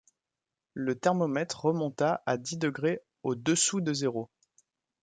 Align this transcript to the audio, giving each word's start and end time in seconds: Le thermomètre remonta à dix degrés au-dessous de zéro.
Le 0.73 0.95
thermomètre 0.95 1.63
remonta 1.63 2.23
à 2.25 2.37
dix 2.37 2.57
degrés 2.57 3.01
au-dessous 3.21 3.81
de 3.81 3.93
zéro. 3.93 4.31